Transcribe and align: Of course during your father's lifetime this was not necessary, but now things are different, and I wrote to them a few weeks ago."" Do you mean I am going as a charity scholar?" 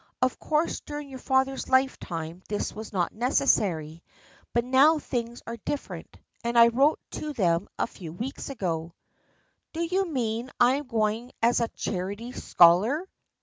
Of 0.19 0.39
course 0.39 0.79
during 0.79 1.09
your 1.11 1.19
father's 1.19 1.69
lifetime 1.69 2.41
this 2.49 2.73
was 2.73 2.91
not 2.91 3.13
necessary, 3.13 4.01
but 4.51 4.65
now 4.65 4.97
things 4.97 5.43
are 5.45 5.57
different, 5.57 6.17
and 6.43 6.57
I 6.57 6.69
wrote 6.69 6.99
to 7.11 7.33
them 7.33 7.67
a 7.77 7.85
few 7.85 8.11
weeks 8.11 8.49
ago."" 8.49 8.95
Do 9.73 9.81
you 9.81 10.09
mean 10.09 10.49
I 10.59 10.77
am 10.77 10.87
going 10.87 11.33
as 11.43 11.59
a 11.59 11.67
charity 11.67 12.31
scholar?" 12.31 13.07